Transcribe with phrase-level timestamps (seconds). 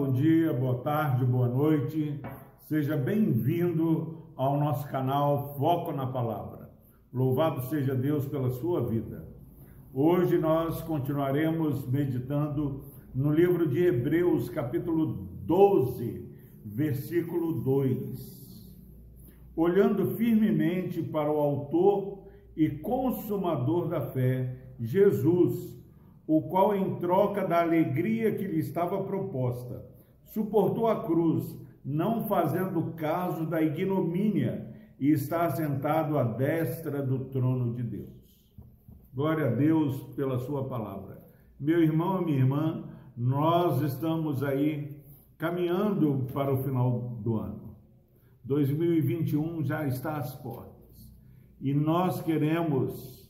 [0.00, 2.18] bom dia, boa tarde, boa noite.
[2.60, 6.70] Seja bem-vindo ao nosso canal Foco na Palavra.
[7.12, 9.28] Louvado seja Deus pela sua vida.
[9.92, 12.82] Hoje nós continuaremos meditando
[13.14, 16.26] no livro de Hebreus, capítulo 12,
[16.64, 18.72] versículo 2.
[19.54, 22.22] Olhando firmemente para o Autor
[22.56, 25.78] e Consumador da fé, Jesus
[26.32, 29.84] o qual, em troca da alegria que lhe estava proposta,
[30.26, 37.74] suportou a cruz, não fazendo caso da ignomínia, e está sentado à destra do trono
[37.74, 38.40] de Deus.
[39.12, 41.20] Glória a Deus pela sua palavra.
[41.58, 42.84] Meu irmão e minha irmã,
[43.16, 45.02] nós estamos aí
[45.36, 47.74] caminhando para o final do ano.
[48.44, 51.10] 2021 já está às portas.
[51.60, 53.28] E nós queremos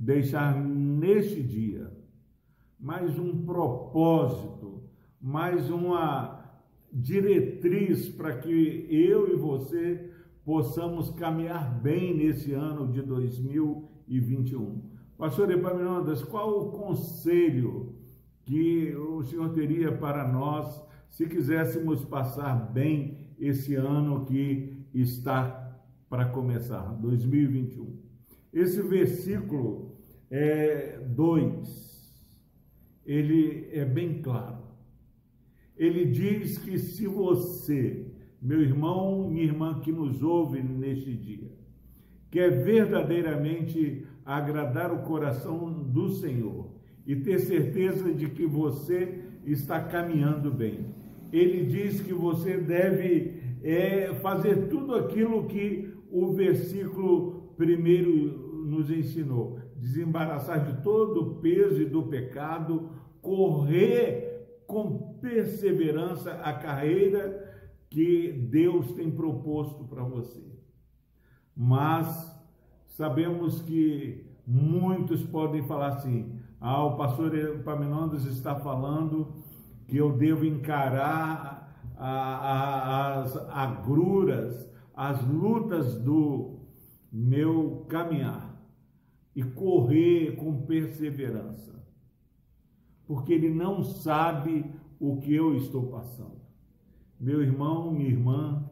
[0.00, 1.92] deixar neste dia
[2.78, 4.82] mais um propósito,
[5.20, 6.58] mais uma
[6.90, 10.10] diretriz para que eu e você
[10.42, 14.82] possamos caminhar bem nesse ano de 2021.
[15.18, 17.94] Pastor Epaminondas, qual o conselho
[18.42, 26.24] que o senhor teria para nós se quiséssemos passar bem esse ano que está para
[26.24, 28.00] começar, 2021?
[28.50, 29.89] Esse versículo
[30.30, 32.20] 2,
[33.04, 34.58] é, ele é bem claro.
[35.76, 38.06] Ele diz que se você,
[38.40, 41.50] meu irmão, minha irmã que nos ouve neste dia,
[42.30, 46.70] quer verdadeiramente agradar o coração do Senhor
[47.04, 50.94] e ter certeza de que você está caminhando bem,
[51.32, 59.58] ele diz que você deve é, fazer tudo aquilo que o versículo primeiro nos ensinou:
[59.76, 62.90] desembaraçar de todo o peso e do pecado,
[63.20, 67.48] correr com perseverança a carreira
[67.90, 70.40] que Deus tem proposto para você.
[71.56, 72.40] Mas
[72.86, 79.34] sabemos que muitos podem falar assim: ah, o pastor Epaminondas está falando
[79.88, 81.58] que eu devo encarar
[81.98, 86.60] as agruras, as lutas do
[87.12, 88.39] meu caminhar
[89.34, 91.74] e correr com perseverança,
[93.06, 94.64] porque ele não sabe
[94.98, 96.40] o que eu estou passando.
[97.18, 98.70] Meu irmão, minha irmã,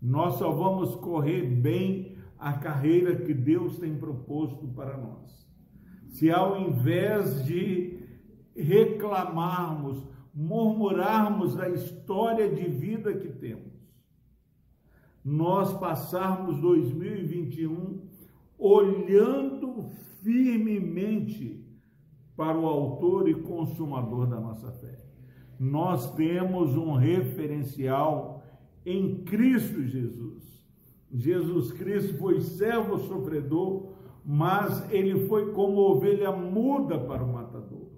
[0.00, 5.46] nós só vamos correr bem a carreira que Deus tem proposto para nós.
[6.08, 8.00] Se ao invés de
[8.56, 13.72] reclamarmos, murmurarmos da história de vida que temos,
[15.24, 18.08] nós passarmos 2021
[18.62, 19.82] olhando
[20.22, 21.66] firmemente
[22.36, 25.04] para o autor e consumador da nossa fé.
[25.58, 28.44] Nós temos um referencial
[28.86, 30.64] em Cristo Jesus.
[31.12, 37.90] Jesus Cristo foi servo sofredor, mas ele foi como ovelha muda para o matador.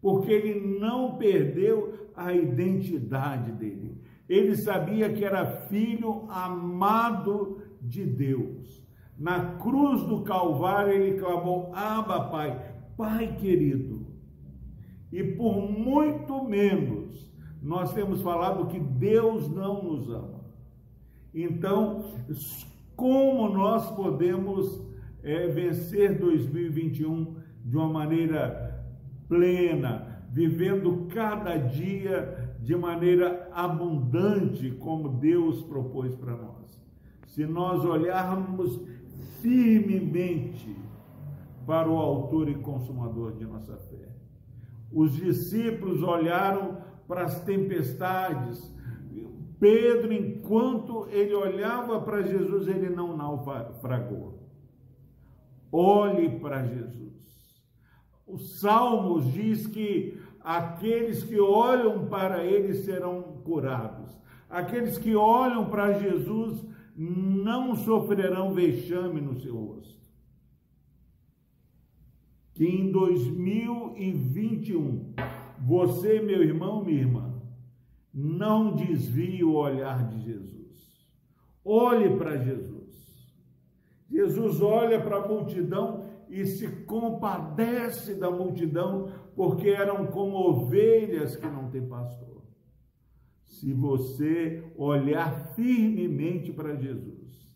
[0.00, 4.00] Porque ele não perdeu a identidade dele.
[4.28, 8.79] Ele sabia que era filho amado de Deus.
[9.20, 14.06] Na cruz do Calvário ele clamou: Abba, Pai, Pai querido.
[15.12, 17.30] E por muito menos
[17.62, 20.40] nós temos falado que Deus não nos ama.
[21.34, 22.14] Então,
[22.96, 24.82] como nós podemos
[25.22, 28.82] é, vencer 2021 de uma maneira
[29.28, 36.80] plena, vivendo cada dia de maneira abundante, como Deus propôs para nós?
[37.26, 38.80] Se nós olharmos
[39.40, 40.76] firmemente
[41.66, 44.08] para o autor e consumador de nossa fé.
[44.92, 48.74] Os discípulos olharam para as tempestades.
[49.58, 54.40] Pedro, enquanto ele olhava para Jesus, ele não naufragou.
[55.70, 57.10] Olhe para Jesus.
[58.26, 64.18] Os Salmos diz que aqueles que olham para ele serão curados.
[64.48, 66.64] Aqueles que olham para Jesus
[66.96, 70.00] não sofrerão vexame no seu rosto.
[72.54, 75.12] Que em 2021,
[75.58, 77.40] você, meu irmão, minha irmã,
[78.12, 81.06] não desvie o olhar de Jesus.
[81.64, 82.80] Olhe para Jesus.
[84.10, 91.46] Jesus olha para a multidão e se compadece da multidão, porque eram como ovelhas que
[91.46, 92.39] não têm pastor
[93.60, 97.46] se você olhar firmemente para Jesus.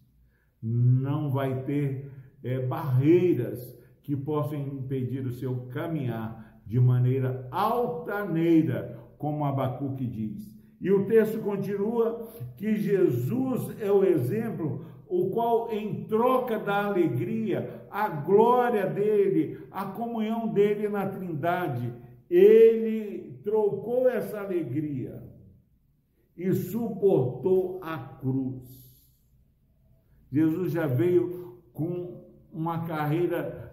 [0.62, 2.10] Não vai ter
[2.42, 10.54] é, barreiras que possam impedir o seu caminhar de maneira altaneira, como Abacuque diz.
[10.78, 12.28] E o texto continua
[12.58, 19.86] que Jesus é o exemplo, o qual, em troca da alegria, a glória dele, a
[19.86, 21.90] comunhão dele na Trindade,
[22.28, 25.33] ele trocou essa alegria
[26.36, 28.84] e suportou a cruz.
[30.30, 33.72] Jesus já veio com uma carreira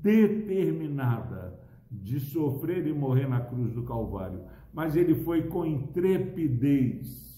[0.00, 1.58] determinada
[1.90, 7.28] de sofrer e morrer na cruz do Calvário, mas ele foi com intrepidez.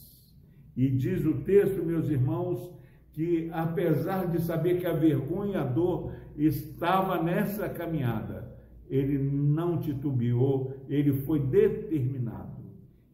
[0.77, 2.71] E diz o texto, meus irmãos,
[3.13, 8.57] que apesar de saber que a vergonha e a dor estava nessa caminhada,
[8.89, 12.60] ele não titubeou, ele foi determinado.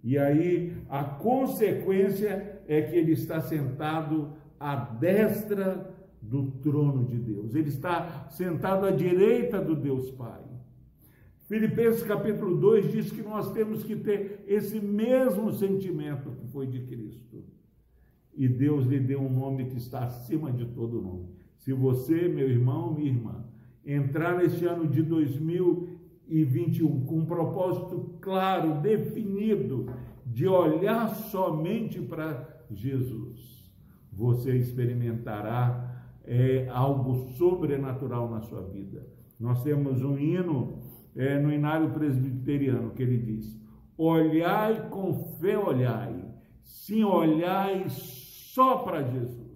[0.06, 5.92] E aí a consequência é que ele está sentado à destra
[6.22, 7.56] do trono de Deus.
[7.56, 10.44] Ele está sentado à direita do Deus Pai.
[11.48, 16.82] Filipenses capítulo 2 diz que nós temos que ter esse mesmo sentimento que foi de
[16.82, 17.42] Cristo.
[18.32, 21.30] E Deus lhe deu um nome que está acima de todo nome.
[21.56, 23.44] Se você, meu irmão, minha irmã,
[23.84, 25.02] entrar neste ano de
[26.28, 29.86] 2021 com um propósito claro, definido,
[30.24, 33.70] de olhar somente para Jesus,
[34.12, 39.06] você experimentará é, algo sobrenatural na sua vida.
[39.38, 40.80] Nós temos um hino
[41.14, 43.58] é, no Inário Presbiteriano que ele diz:
[43.96, 46.24] Olhai com fé, olhai,
[46.62, 49.46] sim, olhai só para Jesus.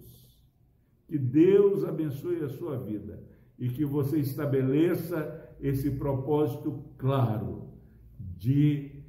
[1.07, 3.21] Que Deus abençoe a sua vida
[3.59, 7.69] e que você estabeleça esse propósito claro
[8.37, 9.03] de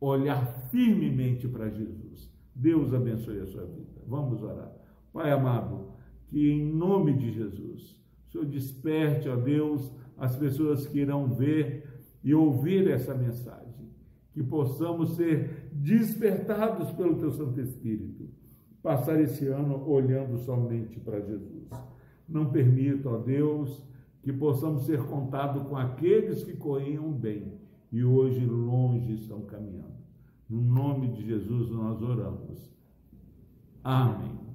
[0.00, 2.30] olhar firmemente para Jesus.
[2.54, 4.00] Deus abençoe a sua vida.
[4.06, 4.72] Vamos orar.
[5.12, 5.92] Pai amado,
[6.28, 12.00] que em nome de Jesus, o Senhor desperte, ó Deus, as pessoas que irão ver
[12.22, 13.90] e ouvir essa mensagem,
[14.32, 18.28] que possamos ser despertados pelo Teu Santo Espírito,
[18.82, 21.68] passar esse ano olhando somente para Jesus.
[22.28, 23.82] Não permita, ó Deus,
[24.26, 27.60] que possamos ser contados com aqueles que corriam bem
[27.92, 29.94] e hoje longe estão caminhando.
[30.50, 32.68] No nome de Jesus nós oramos.
[33.84, 34.45] Amém.